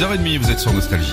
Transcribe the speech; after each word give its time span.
6h30, 0.00 0.38
vous 0.38 0.50
êtes 0.50 0.58
sur 0.58 0.72
Nostalgie. 0.72 1.12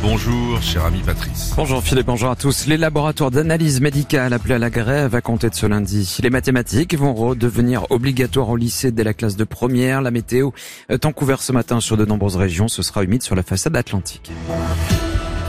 Bonjour, 0.00 0.62
cher 0.62 0.86
ami 0.86 1.02
Patrice. 1.04 1.52
Bonjour 1.54 1.82
Philippe, 1.82 2.06
bonjour 2.06 2.30
à 2.30 2.34
tous. 2.34 2.66
Les 2.66 2.78
laboratoires 2.78 3.30
d'analyse 3.30 3.82
médicale 3.82 4.32
appelés 4.32 4.54
à 4.54 4.58
la 4.58 4.70
grève 4.70 5.14
à 5.14 5.20
compter 5.20 5.50
de 5.50 5.54
ce 5.54 5.66
lundi. 5.66 6.16
Les 6.22 6.30
mathématiques 6.30 6.96
vont 6.96 7.12
redevenir 7.12 7.90
obligatoires 7.90 8.48
au 8.48 8.56
lycée 8.56 8.90
dès 8.90 9.04
la 9.04 9.12
classe 9.12 9.36
de 9.36 9.44
première. 9.44 10.00
La 10.00 10.10
météo, 10.10 10.52
tant 11.02 11.12
couvert 11.12 11.42
ce 11.42 11.52
matin 11.52 11.78
sur 11.78 11.98
de 11.98 12.06
nombreuses 12.06 12.36
régions, 12.36 12.68
ce 12.68 12.82
sera 12.82 13.04
humide 13.04 13.22
sur 13.22 13.34
la 13.34 13.42
façade 13.42 13.76
atlantique. 13.76 14.32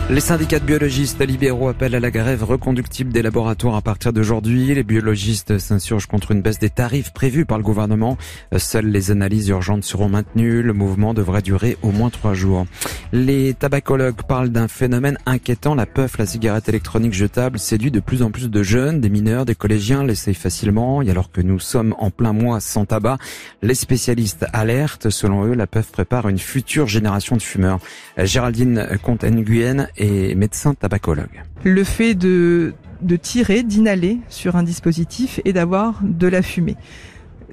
Les 0.10 0.20
syndicats 0.20 0.60
de 0.60 0.66
biologistes 0.66 1.26
libéraux 1.26 1.70
appellent 1.70 1.96
à 1.96 2.00
la 2.00 2.12
grève 2.12 2.44
reconductible 2.44 3.12
des 3.12 3.22
laboratoires 3.22 3.76
à 3.76 3.82
partir 3.82 4.12
d'aujourd'hui. 4.14 4.76
Les 4.76 4.84
biologistes 4.84 5.58
s'insurgent 5.58 6.08
contre 6.08 6.32
une 6.32 6.42
baisse 6.42 6.60
des 6.60 6.70
tarifs 6.70 7.14
prévus 7.14 7.46
par 7.46 7.58
le 7.58 7.64
gouvernement. 7.64 8.18
Seules 8.58 8.88
les 8.88 9.12
analyses 9.12 9.48
urgentes 9.48 9.86
seront 9.86 10.10
maintenues. 10.10 10.62
Le 10.62 10.74
mouvement 10.74 11.14
devrait 11.14 11.42
durer 11.42 11.78
au 11.82 11.92
moins 11.92 12.10
trois 12.10 12.34
jours. 12.34 12.68
Les 13.12 13.54
tabacologues 13.54 14.22
parlent 14.28 14.50
d'un 14.50 14.68
phénomène 14.68 15.18
inquiétant. 15.26 15.74
La 15.74 15.86
puff, 15.86 16.18
la 16.18 16.26
cigarette 16.26 16.70
électronique 16.70 17.14
jetable, 17.14 17.58
séduit 17.58 17.90
de 17.90 18.02
plus 18.02 18.22
en 18.22 18.30
plus 18.30 18.52
de 18.52 18.62
jeunes, 18.62 19.00
des 19.00 19.10
mineurs, 19.10 19.46
des 19.46 19.56
collégiens 19.56 20.04
l'essayent 20.04 20.36
facilement. 20.36 21.02
Et 21.02 21.10
alors 21.10 21.32
que 21.32 21.42
nous 21.42 21.60
sommes 21.60 21.96
en 21.98 22.12
plein 22.12 22.34
mois 22.34 22.60
sans 22.60 22.86
tabac, 22.86 23.18
les 23.64 23.76
spécialistes 23.76 24.46
alertent. 24.52 25.10
Selon 25.10 25.46
eux, 25.46 25.56
la 25.56 25.66
puff 25.66 25.92
prépare 25.92 26.28
une 26.28 26.40
future 26.40 26.88
génération 26.88 27.36
de 27.36 27.42
fumeurs. 27.42 27.80
Géraldine 28.18 28.88
Comte-Nguyen 29.02 29.88
et 29.98 30.36
médecin 30.36 30.74
tabacologue. 30.74 31.44
Le 31.64 31.84
fait 31.84 32.16
de, 32.16 32.74
de 33.02 33.16
tirer, 33.16 33.64
d'inhaler 33.64 34.20
sur 34.30 34.56
un 34.56 34.64
dispositif 34.64 35.40
et 35.46 35.54
d'avoir 35.54 36.00
de 36.04 36.28
la 36.28 36.42
fumée. 36.42 36.76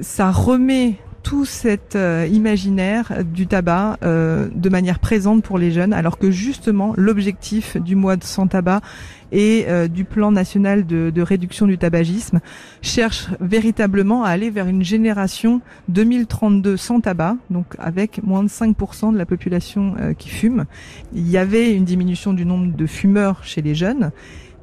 Ça 0.00 0.30
remet 0.30 0.96
tout 1.22 1.44
cet 1.44 1.96
euh, 1.96 2.26
imaginaire 2.30 3.24
du 3.24 3.46
tabac 3.46 3.98
euh, 4.02 4.48
de 4.54 4.68
manière 4.68 4.98
présente 4.98 5.42
pour 5.42 5.58
les 5.58 5.70
jeunes, 5.70 5.92
alors 5.92 6.18
que 6.18 6.30
justement 6.30 6.94
l'objectif 6.96 7.76
du 7.76 7.96
mois 7.96 8.16
de 8.16 8.24
sans 8.24 8.46
tabac 8.46 8.80
et 9.32 9.66
euh, 9.68 9.86
du 9.86 10.04
plan 10.04 10.32
national 10.32 10.86
de, 10.86 11.10
de, 11.10 11.22
réduction 11.22 11.66
du 11.66 11.78
tabagisme 11.78 12.40
cherche 12.82 13.28
véritablement 13.40 14.24
à 14.24 14.30
aller 14.30 14.50
vers 14.50 14.66
une 14.66 14.82
génération 14.82 15.60
2032 15.88 16.76
sans 16.76 17.00
tabac, 17.00 17.36
donc 17.50 17.66
avec 17.78 18.22
moins 18.22 18.42
de 18.42 18.48
5% 18.48 19.12
de 19.12 19.18
la 19.18 19.26
population 19.26 19.94
qui 20.18 20.28
fume. 20.28 20.64
Il 21.14 21.28
y 21.28 21.36
avait 21.36 21.72
une 21.74 21.84
diminution 21.84 22.32
du 22.32 22.44
nombre 22.44 22.74
de 22.76 22.86
fumeurs 22.86 23.44
chez 23.44 23.62
les 23.62 23.74
jeunes. 23.74 24.10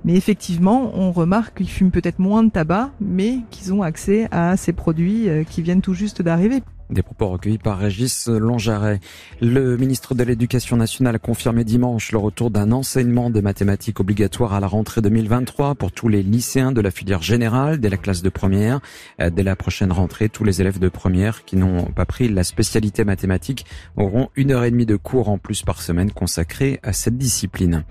Mais 0.05 0.15
effectivement, 0.15 0.91
on 0.95 1.11
remarque 1.11 1.57
qu'ils 1.57 1.69
fument 1.69 1.91
peut-être 1.91 2.19
moins 2.19 2.43
de 2.43 2.49
tabac, 2.49 2.91
mais 3.01 3.39
qu'ils 3.51 3.73
ont 3.73 3.81
accès 3.81 4.27
à 4.31 4.55
ces 4.57 4.73
produits 4.73 5.27
qui 5.49 5.61
viennent 5.61 5.81
tout 5.81 5.93
juste 5.93 6.21
d'arriver. 6.21 6.61
Des 6.89 7.01
propos 7.01 7.27
recueillis 7.27 7.57
par 7.57 7.79
Régis 7.79 8.29
Longaret. 8.29 9.01
Le 9.41 9.75
ministre 9.75 10.15
de 10.15 10.23
l'Éducation 10.23 10.77
nationale 10.77 11.15
a 11.15 11.19
confirmé 11.19 11.65
dimanche 11.65 12.13
le 12.13 12.17
retour 12.17 12.49
d'un 12.49 12.71
enseignement 12.71 13.29
de 13.29 13.41
mathématiques 13.41 13.99
obligatoire 13.99 14.53
à 14.53 14.61
la 14.61 14.67
rentrée 14.67 15.01
2023 15.01 15.75
pour 15.75 15.91
tous 15.91 16.07
les 16.07 16.23
lycéens 16.23 16.71
de 16.71 16.79
la 16.79 16.89
filière 16.89 17.21
générale 17.21 17.81
dès 17.81 17.89
la 17.89 17.97
classe 17.97 18.21
de 18.21 18.29
première. 18.29 18.79
Dès 19.19 19.43
la 19.43 19.57
prochaine 19.57 19.91
rentrée, 19.91 20.29
tous 20.29 20.45
les 20.45 20.61
élèves 20.61 20.79
de 20.79 20.87
première 20.87 21.43
qui 21.43 21.57
n'ont 21.57 21.83
pas 21.91 22.05
pris 22.05 22.29
la 22.29 22.45
spécialité 22.45 23.03
mathématique 23.03 23.65
auront 23.97 24.29
une 24.37 24.51
heure 24.51 24.63
et 24.63 24.71
demie 24.71 24.85
de 24.85 24.95
cours 24.95 25.27
en 25.27 25.37
plus 25.37 25.63
par 25.63 25.81
semaine 25.81 26.11
consacrés 26.11 26.79
à 26.83 26.93
cette 26.93 27.17
discipline. 27.17 27.83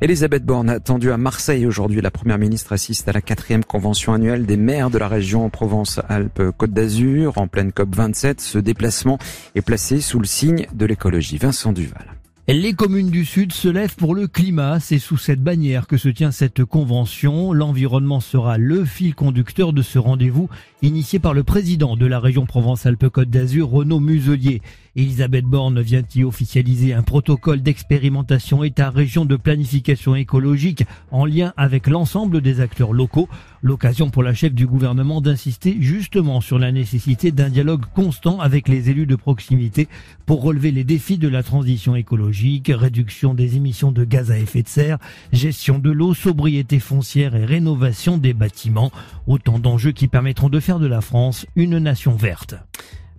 Elisabeth 0.00 0.44
Borne 0.44 0.70
attendue 0.70 1.10
à 1.10 1.16
Marseille 1.16 1.66
aujourd'hui. 1.66 2.00
La 2.00 2.12
première 2.12 2.38
ministre 2.38 2.72
assiste 2.72 3.08
à 3.08 3.12
la 3.12 3.20
quatrième 3.20 3.64
convention 3.64 4.14
annuelle 4.14 4.46
des 4.46 4.56
maires 4.56 4.90
de 4.90 4.98
la 4.98 5.08
région 5.08 5.50
Provence-Alpes-Côte 5.50 6.70
d'Azur 6.70 7.36
en 7.36 7.48
pleine 7.48 7.72
COP 7.72 7.96
27. 7.96 8.40
Ce 8.40 8.58
déplacement 8.58 9.18
est 9.56 9.62
placé 9.62 10.00
sous 10.00 10.20
le 10.20 10.26
signe 10.26 10.68
de 10.72 10.86
l'écologie. 10.86 11.38
Vincent 11.38 11.72
Duval. 11.72 12.17
Les 12.50 12.72
communes 12.72 13.10
du 13.10 13.26
Sud 13.26 13.52
se 13.52 13.68
lèvent 13.68 13.96
pour 13.96 14.14
le 14.14 14.26
climat. 14.26 14.80
C'est 14.80 14.98
sous 14.98 15.18
cette 15.18 15.42
bannière 15.42 15.86
que 15.86 15.98
se 15.98 16.08
tient 16.08 16.30
cette 16.30 16.64
convention. 16.64 17.52
L'environnement 17.52 18.20
sera 18.20 18.56
le 18.56 18.86
fil 18.86 19.14
conducteur 19.14 19.74
de 19.74 19.82
ce 19.82 19.98
rendez-vous 19.98 20.48
initié 20.80 21.18
par 21.18 21.34
le 21.34 21.44
président 21.44 21.94
de 21.94 22.06
la 22.06 22.20
région 22.20 22.46
Provence-Alpes-Côte 22.46 23.28
d'Azur, 23.28 23.68
Renaud 23.68 24.00
Muselier. 24.00 24.62
Elisabeth 24.96 25.44
Borne 25.44 25.80
vient 25.80 26.02
y 26.14 26.24
officialiser 26.24 26.92
un 26.92 27.02
protocole 27.02 27.62
d'expérimentation 27.62 28.64
État-région 28.64 29.24
de 29.24 29.36
planification 29.36 30.16
écologique 30.16 30.84
en 31.10 31.24
lien 31.24 31.52
avec 31.56 31.86
l'ensemble 31.86 32.40
des 32.40 32.60
acteurs 32.60 32.92
locaux. 32.92 33.28
L'occasion 33.62 34.10
pour 34.10 34.22
la 34.22 34.34
chef 34.34 34.54
du 34.54 34.66
gouvernement 34.66 35.20
d'insister 35.20 35.76
justement 35.80 36.40
sur 36.40 36.58
la 36.58 36.72
nécessité 36.72 37.30
d'un 37.30 37.48
dialogue 37.48 37.84
constant 37.94 38.40
avec 38.40 38.68
les 38.68 38.90
élus 38.90 39.06
de 39.06 39.16
proximité 39.16 39.88
pour 40.26 40.42
relever 40.42 40.70
les 40.70 40.84
défis 40.84 41.18
de 41.18 41.28
la 41.28 41.42
transition 41.42 41.94
écologique, 41.94 42.37
réduction 42.68 43.34
des 43.34 43.56
émissions 43.56 43.92
de 43.92 44.04
gaz 44.04 44.30
à 44.30 44.38
effet 44.38 44.62
de 44.62 44.68
serre, 44.68 44.98
gestion 45.32 45.78
de 45.78 45.90
l'eau, 45.90 46.14
sobriété 46.14 46.78
foncière 46.78 47.34
et 47.34 47.44
rénovation 47.44 48.18
des 48.18 48.34
bâtiments. 48.34 48.92
Autant 49.26 49.58
d'enjeux 49.58 49.92
qui 49.92 50.08
permettront 50.08 50.48
de 50.48 50.60
faire 50.60 50.78
de 50.78 50.86
la 50.86 51.00
France 51.00 51.46
une 51.56 51.78
nation 51.78 52.14
verte. 52.14 52.54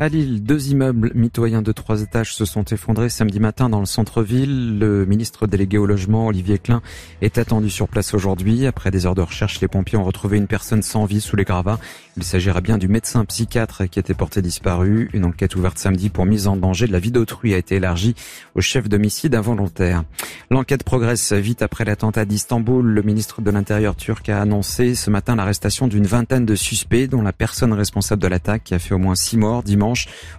À 0.02 0.08
Lille, 0.08 0.42
deux 0.42 0.70
immeubles 0.70 1.12
mitoyens 1.14 1.62
de 1.62 1.74
trois 1.74 2.02
étages 2.02 2.34
se 2.34 2.46
sont 2.46 2.64
effondrés 2.64 3.10
samedi 3.10 3.42
matin 3.42 3.68
dans 3.68 3.82
le 3.82 3.86
centre-ville. 3.86 4.80
Le 4.80 5.06
ministre 5.06 5.46
délégué 5.46 5.78
au 5.78 5.86
logement, 5.86 6.28
Olivier 6.28 6.58
Klein, 6.58 6.82
est 7.22 7.38
attendu 7.38 7.70
sur 7.70 7.90
place 7.90 8.14
aujourd'hui. 8.14 8.66
Après 8.66 8.92
des 8.92 9.06
heures 9.06 9.14
de 9.14 9.22
recherche, 9.22 9.60
les 9.60 9.68
pompiers 9.68 9.98
ont 9.98 10.06
retrouvé 10.06 10.38
une 10.38 10.48
personne 10.48 10.84
sans 10.84 11.04
vie 11.04 11.20
sous 11.20 11.36
les 11.36 11.44
gravats. 11.44 11.80
Il 12.16 12.24
s'agira 12.24 12.62
bien 12.62 12.78
du 12.78 12.88
médecin 12.88 13.26
psychiatre 13.26 13.90
qui 13.90 14.00
était 14.00 14.14
porté 14.14 14.42
disparu. 14.42 15.10
Une 15.12 15.26
enquête 15.26 15.58
ouverte 15.58 15.78
samedi 15.78 16.10
pour 16.10 16.26
mise 16.26 16.48
en 16.48 16.56
danger 16.56 16.88
de 16.88 16.94
la 16.94 17.00
vie 17.00 17.12
d'autrui 17.12 17.54
a 17.54 17.58
été 17.58 17.76
élargie 17.76 18.16
au 18.56 18.62
chef 18.62 18.88
d'homicide 18.88 19.36
involontaire. 19.36 20.06
L'enquête 20.50 20.86
progresse 20.86 21.34
vite 21.34 21.62
après 21.62 21.84
l'attentat 21.84 22.24
d'Istanbul. 22.24 22.86
Le 22.86 23.02
ministre 23.02 23.42
de 23.42 23.52
l'Intérieur 23.52 23.98
turc 23.98 24.30
a 24.30 24.40
annoncé 24.40 24.96
ce 24.96 25.10
matin 25.10 25.36
l'arrestation 25.36 25.90
d'une 25.90 26.08
vingtaine 26.08 26.46
de 26.46 26.56
suspects, 26.56 27.10
dont 27.10 27.22
la 27.22 27.34
personne 27.34 27.74
responsable 27.74 28.22
de 28.22 28.30
l'attaque 28.30 28.64
qui 28.64 28.74
a 28.74 28.80
fait 28.80 28.96
au 28.96 28.98
moins 28.98 29.16
six 29.16 29.36
morts 29.36 29.62
dimanche 29.62 29.89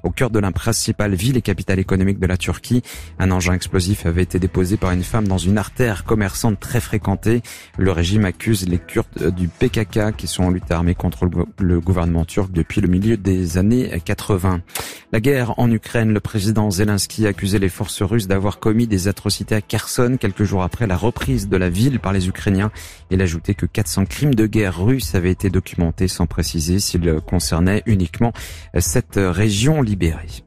au 0.02 0.10
cœur 0.10 0.30
de 0.30 0.38
la 0.38 0.50
principale 0.52 1.14
ville 1.14 1.36
et 1.36 1.42
capitale 1.42 1.78
économique 1.78 2.18
de 2.18 2.26
la 2.26 2.36
Turquie. 2.36 2.82
Un 3.18 3.30
engin 3.30 3.54
explosif 3.54 4.06
avait 4.06 4.22
été 4.22 4.38
déposé 4.38 4.76
par 4.76 4.92
une 4.92 5.02
femme 5.02 5.28
dans 5.28 5.38
une 5.38 5.58
artère 5.58 6.04
commerçante 6.04 6.60
très 6.60 6.80
fréquentée. 6.80 7.42
Le 7.78 7.92
régime 7.92 8.24
accuse 8.24 8.68
les 8.68 8.78
Kurdes 8.78 9.34
du 9.34 9.48
PKK 9.48 10.16
qui 10.16 10.26
sont 10.26 10.44
en 10.44 10.50
lutte 10.50 10.70
armée 10.70 10.94
contre 10.94 11.28
le 11.58 11.80
gouvernement 11.80 12.24
turc 12.24 12.52
depuis 12.52 12.80
le 12.80 12.88
milieu 12.88 13.16
des 13.16 13.58
années 13.58 14.00
80. 14.04 14.62
La 15.12 15.18
guerre 15.20 15.58
en 15.58 15.68
Ukraine, 15.70 16.12
le 16.12 16.20
président 16.20 16.70
Zelensky 16.70 17.26
a 17.26 17.30
accusé 17.30 17.58
les 17.58 17.68
forces 17.68 18.00
russes 18.02 18.28
d'avoir 18.28 18.60
commis 18.60 18.86
des 18.86 19.08
atrocités 19.08 19.56
à 19.56 19.60
Kherson 19.60 20.16
quelques 20.20 20.44
jours 20.44 20.62
après 20.62 20.86
la 20.86 20.96
reprise 20.96 21.48
de 21.48 21.56
la 21.56 21.68
ville 21.68 21.98
par 21.98 22.12
les 22.12 22.28
Ukrainiens. 22.28 22.70
Il 23.10 23.20
a 23.20 23.24
ajouté 23.24 23.54
que 23.54 23.66
400 23.66 24.06
crimes 24.06 24.34
de 24.34 24.46
guerre 24.46 24.80
russes 24.80 25.16
avaient 25.16 25.32
été 25.32 25.50
documentés 25.50 26.06
sans 26.06 26.26
préciser 26.26 26.78
s'ils 26.78 27.20
concernaient 27.26 27.82
uniquement 27.86 28.32
cette 28.78 29.16
région 29.40 29.80
libérée. 29.80 30.44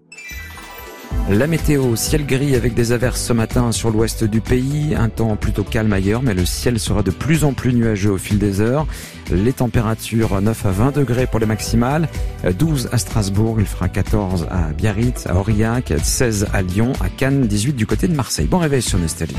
La 1.27 1.47
météo, 1.47 1.95
ciel 1.95 2.27
gris 2.27 2.55
avec 2.55 2.75
des 2.75 2.91
averses 2.91 3.23
ce 3.23 3.33
matin 3.33 3.71
sur 3.71 3.89
l'ouest 3.89 4.23
du 4.23 4.39
pays, 4.39 4.93
un 4.95 5.09
temps 5.09 5.35
plutôt 5.35 5.63
calme 5.63 5.91
ailleurs, 5.93 6.21
mais 6.21 6.35
le 6.35 6.45
ciel 6.45 6.79
sera 6.79 7.01
de 7.01 7.09
plus 7.09 7.43
en 7.43 7.53
plus 7.53 7.73
nuageux 7.73 8.11
au 8.11 8.19
fil 8.19 8.37
des 8.37 8.61
heures. 8.61 8.85
Les 9.31 9.51
températures 9.51 10.39
9 10.39 10.65
à 10.67 10.71
20 10.71 10.95
degrés 10.95 11.25
pour 11.25 11.39
les 11.39 11.47
maximales, 11.47 12.07
12 12.59 12.89
à 12.91 12.99
Strasbourg, 12.99 13.55
il 13.59 13.65
fera 13.65 13.89
14 13.89 14.45
à 14.51 14.73
Biarritz, 14.73 15.25
à 15.25 15.37
Aurillac, 15.37 15.91
16 15.99 16.49
à 16.53 16.61
Lyon, 16.61 16.93
à 17.01 17.09
Cannes, 17.09 17.47
18 17.47 17.73
du 17.73 17.87
côté 17.87 18.07
de 18.07 18.15
Marseille. 18.15 18.45
Bon 18.45 18.59
réveil 18.59 18.83
sur 18.83 18.99
Nostalgie. 18.99 19.33